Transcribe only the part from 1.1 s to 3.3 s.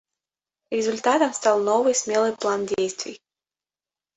стал новый смелый план действий.